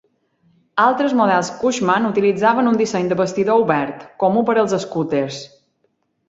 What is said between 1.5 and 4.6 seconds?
Cushman utilitzaven un disseny de bastidor obert, comú per